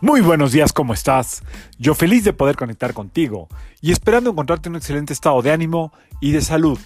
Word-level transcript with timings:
Muy 0.00 0.20
buenos 0.20 0.52
días, 0.52 0.72
¿cómo 0.72 0.92
estás? 0.92 1.42
Yo 1.78 1.94
feliz 1.94 2.24
de 2.24 2.32
poder 2.32 2.56
conectar 2.56 2.92
contigo 2.92 3.48
y 3.80 3.92
esperando 3.92 4.30
encontrarte 4.30 4.68
en 4.68 4.74
un 4.74 4.76
excelente 4.78 5.12
estado 5.12 5.40
de 5.42 5.52
ánimo 5.52 5.92
y 6.20 6.32
de 6.32 6.42
salud. 6.42 6.78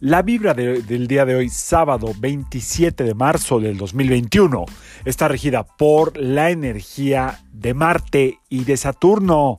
La 0.00 0.22
vibra 0.22 0.52
de- 0.52 0.82
del 0.82 1.06
día 1.06 1.24
de 1.24 1.36
hoy, 1.36 1.48
sábado 1.48 2.12
27 2.18 3.04
de 3.04 3.14
marzo 3.14 3.60
del 3.60 3.78
2021, 3.78 4.66
está 5.04 5.28
regida 5.28 5.64
por 5.64 6.16
la 6.18 6.50
energía 6.50 7.40
de 7.52 7.72
Marte 7.72 8.38
y 8.50 8.64
de 8.64 8.76
Saturno. 8.76 9.58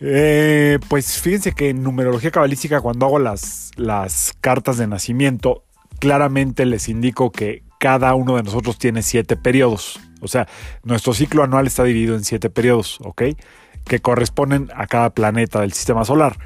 Eh, 0.00 0.78
pues 0.88 1.18
fíjense 1.20 1.52
que 1.52 1.70
en 1.70 1.82
numerología 1.82 2.30
cabalística, 2.30 2.80
cuando 2.80 3.06
hago 3.06 3.18
las, 3.18 3.70
las 3.76 4.34
cartas 4.40 4.76
de 4.76 4.86
nacimiento, 4.86 5.64
claramente 5.98 6.66
les 6.66 6.88
indico 6.88 7.32
que 7.32 7.62
cada 7.80 8.14
uno 8.14 8.36
de 8.36 8.42
nosotros 8.42 8.78
tiene 8.78 9.02
siete 9.02 9.36
periodos. 9.36 9.98
O 10.20 10.28
sea, 10.28 10.48
nuestro 10.82 11.14
ciclo 11.14 11.42
anual 11.42 11.66
está 11.66 11.84
dividido 11.84 12.14
en 12.14 12.24
siete 12.24 12.50
periodos, 12.50 12.98
¿ok? 13.02 13.22
Que 13.84 14.00
corresponden 14.00 14.68
a 14.74 14.86
cada 14.86 15.10
planeta 15.10 15.60
del 15.60 15.72
sistema 15.72 16.04
solar. 16.04 16.36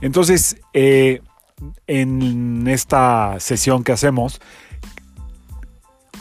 Entonces, 0.00 0.56
eh, 0.72 1.20
en 1.86 2.66
esta 2.68 3.36
sesión 3.38 3.84
que 3.84 3.92
hacemos, 3.92 4.40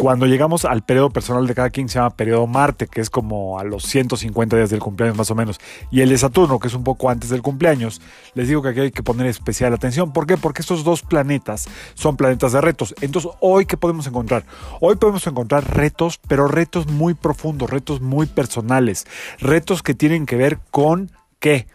cuando 0.01 0.25
llegamos 0.25 0.65
al 0.65 0.81
periodo 0.81 1.11
personal 1.11 1.45
de 1.45 1.53
cada 1.53 1.69
quien 1.69 1.87
se 1.87 1.99
llama 1.99 2.09
periodo 2.15 2.47
Marte, 2.47 2.87
que 2.87 3.01
es 3.01 3.11
como 3.11 3.59
a 3.59 3.63
los 3.63 3.83
150 3.83 4.57
días 4.57 4.71
del 4.71 4.79
cumpleaños 4.79 5.15
más 5.15 5.29
o 5.29 5.35
menos, 5.35 5.59
y 5.91 6.01
el 6.01 6.09
de 6.09 6.17
Saturno, 6.17 6.57
que 6.57 6.69
es 6.69 6.73
un 6.73 6.83
poco 6.83 7.11
antes 7.11 7.29
del 7.29 7.43
cumpleaños, 7.43 8.01
les 8.33 8.47
digo 8.47 8.63
que 8.63 8.69
aquí 8.69 8.79
hay 8.79 8.91
que 8.91 9.03
poner 9.03 9.27
especial 9.27 9.75
atención. 9.75 10.11
¿Por 10.11 10.25
qué? 10.25 10.37
Porque 10.37 10.63
estos 10.63 10.83
dos 10.83 11.03
planetas 11.03 11.67
son 11.93 12.17
planetas 12.17 12.51
de 12.51 12.61
retos. 12.61 12.95
Entonces, 13.01 13.29
hoy, 13.41 13.67
¿qué 13.67 13.77
podemos 13.77 14.07
encontrar? 14.07 14.43
Hoy 14.79 14.95
podemos 14.95 15.27
encontrar 15.27 15.71
retos, 15.71 16.19
pero 16.27 16.47
retos 16.47 16.87
muy 16.87 17.13
profundos, 17.13 17.69
retos 17.69 18.01
muy 18.01 18.25
personales, 18.25 19.05
retos 19.37 19.83
que 19.83 19.93
tienen 19.93 20.25
que 20.25 20.35
ver 20.35 20.57
con 20.71 21.11
qué? 21.39 21.67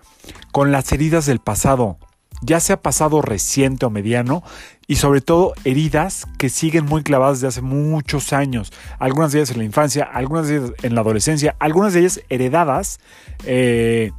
Con 0.51 0.73
las 0.73 0.91
heridas 0.91 1.27
del 1.27 1.39
pasado, 1.39 1.97
ya 2.43 2.59
sea 2.59 2.83
pasado 2.83 3.23
reciente 3.23 3.87
o 3.87 3.91
mediano, 3.91 4.43
y 4.87 4.97
sobre 4.97 5.21
todo 5.21 5.55
heridas 5.65 6.27
que 6.39 6.49
siguen 6.49 6.85
muy 6.85 7.03
clavadas 7.03 7.39
desde 7.39 7.49
hace 7.49 7.63
muchos 7.63 8.33
años, 8.33 8.73
algunas 8.99 9.33
de 9.33 9.39
ellas 9.39 9.51
en 9.51 9.59
la 9.59 9.65
infancia, 9.65 10.05
algunas 10.05 10.49
de 10.49 10.57
ellas 10.57 10.73
en 10.83 10.95
la 10.95 11.01
adolescencia, 11.01 11.57
algunas 11.59 11.93
de 11.93 12.01
ellas 12.01 12.21
heredadas, 12.29 13.01
eh, 13.45 14.13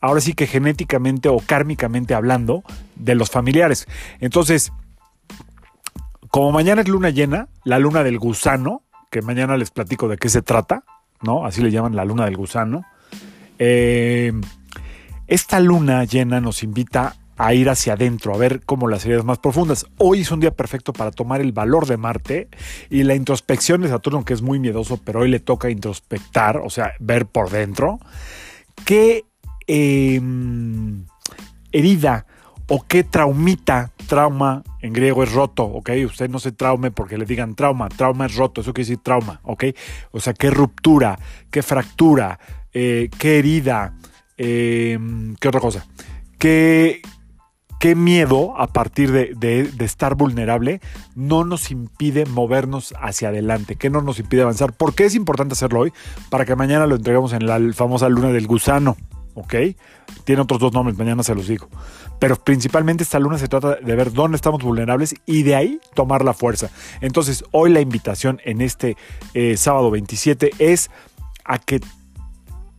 ahora 0.00 0.20
sí 0.20 0.34
que 0.34 0.46
genéticamente 0.46 1.28
o 1.28 1.38
kármicamente 1.38 2.14
hablando, 2.14 2.62
de 2.96 3.14
los 3.14 3.30
familiares. 3.30 3.86
Entonces, 4.20 4.72
como 6.28 6.52
mañana 6.52 6.82
es 6.82 6.88
luna 6.88 7.10
llena, 7.10 7.48
la 7.64 7.78
luna 7.78 8.02
del 8.02 8.18
gusano, 8.18 8.82
que 9.10 9.22
mañana 9.22 9.56
les 9.56 9.70
platico 9.70 10.08
de 10.08 10.16
qué 10.16 10.28
se 10.28 10.42
trata, 10.42 10.84
¿no? 11.22 11.44
Así 11.46 11.62
le 11.62 11.70
llaman 11.70 11.96
la 11.96 12.04
luna 12.04 12.24
del 12.24 12.36
gusano. 12.36 12.84
Eh, 13.58 14.32
esta 15.26 15.60
luna 15.60 16.04
llena 16.04 16.40
nos 16.40 16.62
invita 16.62 17.16
a 17.36 17.54
ir 17.54 17.68
hacia 17.68 17.94
adentro, 17.94 18.34
a 18.34 18.38
ver 18.38 18.60
como 18.64 18.88
las 18.88 19.04
heridas 19.04 19.24
más 19.24 19.38
profundas. 19.38 19.86
Hoy 19.98 20.20
es 20.20 20.30
un 20.30 20.40
día 20.40 20.52
perfecto 20.52 20.92
para 20.92 21.10
tomar 21.10 21.40
el 21.40 21.52
valor 21.52 21.86
de 21.86 21.96
Marte 21.96 22.48
y 22.90 23.02
la 23.02 23.14
introspección 23.14 23.82
de 23.82 23.88
Saturno, 23.88 24.24
que 24.24 24.34
es 24.34 24.42
muy 24.42 24.58
miedoso, 24.58 24.98
pero 24.98 25.20
hoy 25.20 25.30
le 25.30 25.40
toca 25.40 25.70
introspectar, 25.70 26.58
o 26.58 26.70
sea, 26.70 26.92
ver 27.00 27.26
por 27.26 27.50
dentro. 27.50 27.98
¿Qué 28.84 29.24
eh, 29.66 30.20
herida 31.72 32.26
o 32.68 32.84
qué 32.86 33.04
traumita, 33.04 33.90
trauma 34.06 34.62
en 34.80 34.92
griego 34.92 35.22
es 35.22 35.32
roto, 35.32 35.64
¿ok? 35.64 35.90
Usted 36.06 36.30
no 36.30 36.38
se 36.38 36.52
traume 36.52 36.90
porque 36.90 37.18
le 37.18 37.24
digan 37.24 37.54
trauma, 37.54 37.88
trauma 37.88 38.26
es 38.26 38.36
roto, 38.36 38.60
eso 38.60 38.72
quiere 38.72 38.88
decir 38.88 39.02
trauma, 39.02 39.40
¿ok? 39.42 39.64
O 40.12 40.20
sea, 40.20 40.32
qué 40.34 40.50
ruptura, 40.50 41.18
qué 41.50 41.62
fractura, 41.62 42.38
eh, 42.72 43.10
qué 43.18 43.38
herida, 43.38 43.94
eh, 44.38 44.98
qué 45.40 45.48
otra 45.48 45.60
cosa, 45.60 45.86
qué, 46.38 47.02
qué 47.84 47.94
miedo 47.94 48.58
a 48.58 48.68
partir 48.68 49.12
de, 49.12 49.70
estar 49.80 50.14
vulnerable 50.14 50.80
no 51.14 51.44
nos 51.44 51.70
impide 51.70 52.24
movernos 52.24 52.94
hacia 52.98 53.28
adelante, 53.28 53.76
que 53.76 53.90
no 53.90 54.00
nos 54.00 54.18
impide 54.18 54.40
avanzar. 54.40 54.72
¿Por 54.72 54.94
qué 54.94 55.04
es 55.04 55.14
importante 55.14 55.52
hacerlo 55.52 55.80
hoy? 55.80 55.92
Para 56.30 56.46
que 56.46 56.56
mañana 56.56 56.86
lo 56.86 56.96
entreguemos 56.96 57.34
en 57.34 57.46
la 57.46 57.60
famosa 57.74 58.08
luna 58.08 58.28
del 58.28 58.46
gusano, 58.46 58.96
¿ok? 59.34 59.54
Tiene 60.24 60.40
otros 60.40 60.60
dos 60.60 60.72
nombres, 60.72 60.96
mañana 60.96 61.22
se 61.22 61.34
los 61.34 61.46
digo. 61.46 61.68
Pero 62.18 62.36
principalmente 62.36 63.02
esta 63.02 63.18
luna 63.18 63.36
se 63.36 63.48
trata 63.48 63.74
de 63.74 63.94
ver 63.94 64.14
dónde 64.14 64.36
estamos 64.36 64.62
vulnerables 64.62 65.14
y 65.26 65.42
de 65.42 65.54
ahí 65.54 65.78
tomar 65.92 66.24
la 66.24 66.32
fuerza. 66.32 66.70
Entonces, 67.02 67.44
hoy 67.50 67.70
la 67.70 67.82
invitación 67.82 68.40
en 68.46 68.62
este 68.62 68.96
eh, 69.34 69.58
sábado 69.58 69.90
27 69.90 70.52
es 70.58 70.90
a 71.44 71.58
que 71.58 71.82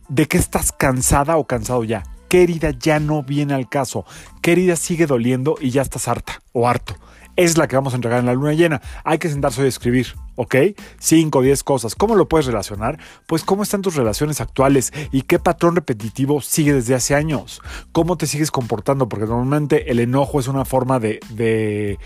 ¿De 0.08 0.26
qué 0.26 0.38
estás 0.38 0.72
cansada 0.72 1.36
o 1.36 1.46
cansado 1.46 1.82
ya? 1.82 2.04
¿Qué 2.28 2.42
herida 2.42 2.70
ya 2.70 2.98
no 2.98 3.22
viene 3.22 3.54
al 3.54 3.68
caso? 3.68 4.04
¿Qué 4.42 4.52
herida 4.52 4.76
sigue 4.76 5.06
doliendo 5.06 5.56
y 5.60 5.70
ya 5.70 5.82
estás 5.82 6.08
harta 6.08 6.42
o 6.52 6.68
harto? 6.68 6.96
Es 7.36 7.56
la 7.56 7.68
que 7.68 7.76
vamos 7.76 7.92
a 7.92 7.96
entregar 7.96 8.20
en 8.20 8.26
la 8.26 8.34
luna 8.34 8.54
llena. 8.54 8.80
Hay 9.04 9.18
que 9.18 9.28
sentarse 9.28 9.62
a 9.62 9.66
escribir, 9.66 10.14
¿ok? 10.36 10.54
5 10.98 11.38
o 11.38 11.42
10 11.42 11.64
cosas. 11.64 11.94
¿Cómo 11.94 12.14
lo 12.14 12.28
puedes 12.28 12.46
relacionar? 12.46 12.98
Pues 13.26 13.42
cómo 13.42 13.62
están 13.62 13.82
tus 13.82 13.96
relaciones 13.96 14.40
actuales 14.40 14.92
y 15.12 15.22
qué 15.22 15.38
patrón 15.38 15.74
repetitivo 15.76 16.40
sigue 16.40 16.72
desde 16.72 16.94
hace 16.94 17.14
años. 17.14 17.60
¿Cómo 17.92 18.16
te 18.16 18.26
sigues 18.26 18.50
comportando? 18.50 19.08
Porque 19.08 19.26
normalmente 19.26 19.90
el 19.90 19.98
enojo 20.00 20.38
es 20.40 20.48
una 20.48 20.64
forma 20.64 20.98
de, 21.00 21.20
de- 21.30 21.98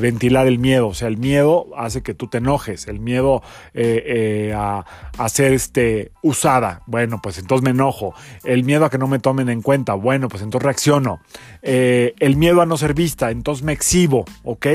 ventilar 0.00 0.46
el 0.46 0.58
miedo. 0.58 0.88
O 0.88 0.94
sea, 0.94 1.08
el 1.08 1.16
miedo 1.16 1.66
hace 1.76 2.02
que 2.02 2.14
tú 2.14 2.26
te 2.28 2.38
enojes. 2.38 2.86
El 2.88 3.00
miedo 3.00 3.42
eh, 3.74 4.02
eh, 4.50 4.54
a, 4.56 4.84
a 5.18 5.28
ser 5.28 5.52
este, 5.52 6.12
usada. 6.22 6.82
Bueno, 6.86 7.20
pues 7.22 7.38
entonces 7.38 7.62
me 7.64 7.70
enojo. 7.70 8.14
El 8.44 8.64
miedo 8.64 8.84
a 8.84 8.90
que 8.90 8.98
no 8.98 9.06
me 9.08 9.18
tomen 9.18 9.48
en 9.48 9.62
cuenta. 9.62 9.94
Bueno, 9.94 10.28
pues 10.28 10.42
entonces 10.42 10.64
reacciono. 10.64 11.20
Eh, 11.62 12.14
el 12.20 12.36
miedo 12.36 12.60
a 12.62 12.66
no 12.66 12.76
ser 12.76 12.94
vista. 12.94 13.30
Entonces 13.30 13.64
me 13.64 13.72
exhibo, 13.72 14.24
¿ok? 14.44 14.66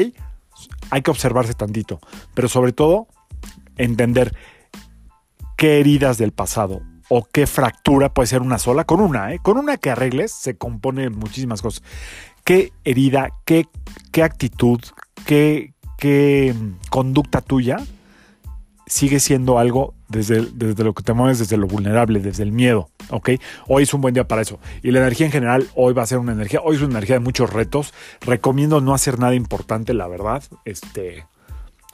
Hay 0.91 1.01
que 1.01 1.11
observarse 1.11 1.53
tantito. 1.53 1.99
Pero 2.35 2.47
sobre 2.47 2.73
todo, 2.73 3.07
entender 3.77 4.35
qué 5.57 5.79
heridas 5.79 6.17
del 6.17 6.31
pasado 6.31 6.81
o 7.09 7.25
qué 7.25 7.47
fractura 7.47 8.13
puede 8.13 8.27
ser 8.27 8.41
una 8.41 8.57
sola, 8.57 8.83
con 8.85 9.01
una, 9.01 9.33
¿eh? 9.33 9.39
con 9.41 9.57
una 9.57 9.77
que 9.77 9.89
arregles 9.89 10.31
se 10.31 10.57
compone 10.57 11.09
muchísimas 11.09 11.61
cosas. 11.61 11.83
¿Qué 12.43 12.71
herida, 12.83 13.31
qué, 13.45 13.67
qué 14.11 14.23
actitud, 14.23 14.79
qué, 15.25 15.73
qué 15.97 16.55
conducta 16.89 17.41
tuya 17.41 17.77
sigue 18.87 19.19
siendo 19.19 19.57
algo 19.57 19.93
desde, 20.11 20.45
desde 20.53 20.83
lo 20.83 20.93
que 20.93 21.03
te 21.03 21.13
mueves, 21.13 21.39
desde 21.39 21.57
lo 21.57 21.67
vulnerable, 21.67 22.19
desde 22.19 22.43
el 22.43 22.51
miedo, 22.51 22.89
¿ok? 23.09 23.31
Hoy 23.67 23.83
es 23.83 23.93
un 23.93 24.01
buen 24.01 24.13
día 24.13 24.27
para 24.27 24.41
eso. 24.41 24.59
Y 24.83 24.91
la 24.91 24.99
energía 24.99 25.25
en 25.25 25.31
general, 25.31 25.67
hoy 25.75 25.93
va 25.93 26.03
a 26.03 26.07
ser 26.07 26.17
una 26.17 26.33
energía, 26.33 26.61
hoy 26.63 26.75
es 26.75 26.81
una 26.81 26.91
energía 26.91 27.15
de 27.15 27.21
muchos 27.21 27.51
retos. 27.51 27.93
Recomiendo 28.21 28.81
no 28.81 28.93
hacer 28.93 29.19
nada 29.19 29.33
importante, 29.35 29.93
la 29.93 30.07
verdad. 30.07 30.43
Este, 30.65 31.25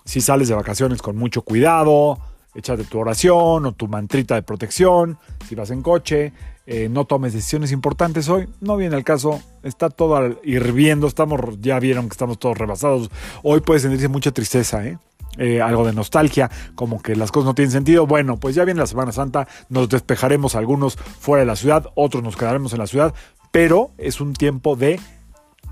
si 0.03 0.21
sales 0.21 0.47
de 0.47 0.55
vacaciones 0.55 1.01
con 1.01 1.15
mucho 1.15 1.43
cuidado, 1.43 2.17
échate 2.55 2.83
tu 2.85 2.99
oración 2.99 3.65
o 3.65 3.71
tu 3.73 3.87
mantrita 3.87 4.35
de 4.35 4.41
protección, 4.41 5.17
si 5.47 5.53
vas 5.53 5.69
en 5.69 5.83
coche, 5.83 6.33
eh, 6.65 6.89
no 6.89 7.05
tomes 7.05 7.33
decisiones 7.33 7.71
importantes 7.71 8.27
hoy, 8.29 8.49
no 8.61 8.77
viene 8.77 8.95
al 8.95 9.03
caso, 9.03 9.41
está 9.63 9.89
todo 9.89 10.39
hirviendo, 10.43 11.07
estamos, 11.07 11.39
ya 11.61 11.79
vieron 11.79 12.09
que 12.09 12.13
estamos 12.13 12.39
todos 12.39 12.57
rebasados, 12.57 13.11
hoy 13.43 13.61
puede 13.61 13.79
sentirse 13.79 14.07
mucha 14.07 14.31
tristeza, 14.31 14.85
¿eh? 14.85 14.97
Eh, 15.37 15.61
algo 15.61 15.85
de 15.85 15.93
nostalgia, 15.93 16.49
como 16.75 17.01
que 17.01 17.15
las 17.15 17.31
cosas 17.31 17.45
no 17.45 17.55
tienen 17.55 17.71
sentido. 17.71 18.07
Bueno, 18.07 18.37
pues 18.37 18.55
ya 18.55 18.65
viene 18.65 18.79
la 18.79 18.87
Semana 18.87 19.11
Santa, 19.11 19.47
nos 19.69 19.87
despejaremos 19.89 20.55
algunos 20.55 20.95
fuera 20.95 21.41
de 21.41 21.45
la 21.45 21.55
ciudad, 21.55 21.87
otros 21.95 22.23
nos 22.23 22.35
quedaremos 22.35 22.73
en 22.73 22.79
la 22.79 22.87
ciudad, 22.87 23.13
pero 23.51 23.91
es 23.97 24.19
un 24.19 24.33
tiempo 24.33 24.75
de 24.75 24.99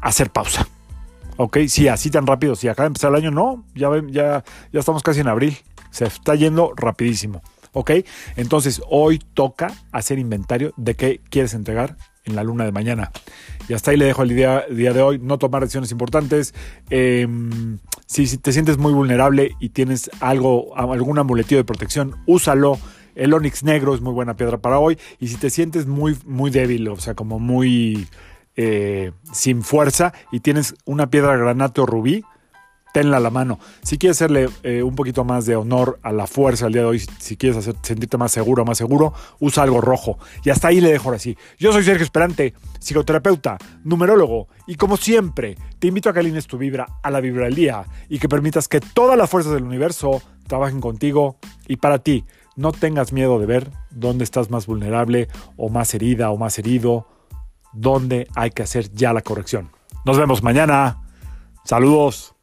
hacer 0.02 0.30
pausa. 0.30 0.68
Ok, 1.38 1.58
sí, 1.68 1.88
así 1.88 2.10
tan 2.10 2.28
rápido. 2.28 2.56
Si 2.56 2.68
acaba 2.68 2.86
de 2.86 2.88
empezar 2.88 3.10
el 3.10 3.18
año, 3.18 3.32
no, 3.32 3.66
ya, 3.76 3.90
ya, 4.10 4.44
ya 4.72 4.80
estamos 4.80 5.04
casi 5.04 5.20
en 5.20 5.28
abril. 5.28 5.58
Se 5.92 6.06
está 6.06 6.36
yendo 6.36 6.74
rapidísimo. 6.76 7.42
Ok, 7.74 7.92
entonces 8.38 8.82
hoy 8.90 9.20
toca 9.34 9.74
hacer 9.92 10.18
inventario 10.18 10.74
de 10.78 10.96
qué 10.96 11.22
quieres 11.30 11.54
entregar 11.54 11.98
en 12.24 12.36
la 12.36 12.44
luna 12.44 12.64
de 12.64 12.72
mañana. 12.72 13.12
Y 13.68 13.74
hasta 13.74 13.92
ahí 13.92 13.98
le 13.98 14.06
dejo 14.06 14.24
el 14.24 14.30
día, 14.30 14.64
día 14.70 14.94
de 14.94 15.02
hoy. 15.02 15.20
No 15.20 15.38
tomar 15.38 15.62
decisiones 15.62 15.92
importantes. 15.92 16.54
Eh, 16.90 17.28
si, 18.06 18.38
te 18.38 18.52
sientes 18.52 18.78
muy 18.78 18.94
vulnerable 18.94 19.56
y 19.60 19.70
tienes 19.70 20.10
algo, 20.20 20.78
algún 20.78 21.18
amuletillo 21.18 21.58
de 21.58 21.64
protección, 21.64 22.16
úsalo. 22.26 22.80
El 23.16 23.34
onix 23.34 23.64
negro 23.64 23.96
es 23.96 24.02
muy 24.02 24.14
buena 24.14 24.36
piedra 24.36 24.58
para 24.58 24.78
hoy. 24.78 24.98
Y 25.20 25.30
si 25.30 25.38
te 25.38 25.50
sientes 25.50 25.88
muy, 25.88 26.18
muy 26.26 26.52
débil, 26.52 26.88
o 26.90 26.98
sea, 26.98 27.14
como 27.14 27.40
muy 27.40 28.08
eh, 28.58 29.12
sin 29.32 29.64
fuerza 29.64 30.14
y 30.32 30.42
tienes 30.42 30.76
una 30.86 31.10
piedra 31.10 31.36
granate 31.38 31.82
o 31.82 31.86
rubí, 31.86 32.24
tenla 32.96 33.18
a 33.18 33.20
la 33.20 33.30
mano. 33.30 33.60
Si 33.84 33.98
quieres 33.98 34.16
hacerle 34.16 34.48
eh, 34.64 34.82
un 34.82 34.96
poquito 34.96 35.26
más 35.26 35.46
de 35.46 35.58
honor 35.58 36.00
a 36.02 36.14
la 36.14 36.28
fuerza 36.28 36.68
el 36.68 36.72
día 36.72 36.84
de 36.84 36.88
hoy, 36.88 37.00
si 37.20 37.36
quieres 37.36 37.70
sentirte 37.82 38.16
más 38.16 38.32
seguro, 38.32 38.64
más 38.64 38.78
seguro, 38.78 39.14
usa 39.42 39.64
algo 39.64 39.82
rojo. 39.82 40.18
Y 40.46 40.50
hasta 40.50 40.70
ahí 40.70 40.80
le 40.80 40.94
dejo 40.94 41.10
ahora 41.10 41.20
sí. 41.20 41.38
Yo 41.60 41.74
soy 41.74 41.84
Sergio 41.84 42.06
Esperante, 42.06 42.54
psicoterapeuta, 42.80 43.58
numerólogo, 43.84 44.48
y 44.66 44.76
como 44.76 44.96
siempre, 44.96 45.58
te 45.78 45.88
invito 45.88 46.10
a 46.10 46.14
que 46.14 46.22
alines 46.22 46.48
tu 46.48 46.58
vibra 46.58 46.88
a 47.04 47.12
la 47.12 47.20
vibra 47.20 47.44
del 47.44 47.56
día 47.56 47.84
y 48.08 48.18
que 48.18 48.30
permitas 48.30 48.70
que 48.70 48.80
todas 48.80 49.18
las 49.18 49.30
fuerzas 49.30 49.52
del 49.52 49.64
universo 49.64 50.22
trabajen 50.48 50.80
contigo 50.80 51.36
y 51.68 51.76
para 51.76 52.00
ti. 52.00 52.24
no 52.56 52.72
tengas 52.72 53.12
miedo 53.12 53.38
de 53.40 53.46
ver 53.46 53.72
dónde 53.92 54.24
estás 54.24 54.50
más 54.50 54.68
vulnerable 54.68 55.28
o 55.58 55.68
más 55.68 55.94
herida 55.94 56.32
o 56.32 56.38
más 56.38 56.58
herido, 56.60 57.10
dónde 57.74 58.30
hay 58.36 58.52
que 58.52 58.64
hacer 58.64 58.94
ya 58.94 59.12
la 59.12 59.22
corrección. 59.22 59.70
Nos 60.06 60.18
vemos 60.18 60.42
mañana. 60.44 61.02
Saludos. 61.66 62.35